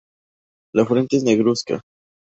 [0.73, 1.79] La frente es negruzca.